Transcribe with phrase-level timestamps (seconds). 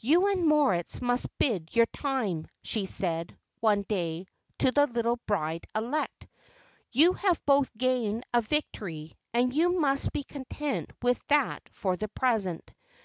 [0.00, 4.26] "You and Moritz must bide your time," she said, one day,
[4.58, 6.26] to the little bride elect;
[6.90, 12.08] "you have both gained a victory, and you must be content with that for the
[12.08, 12.72] present.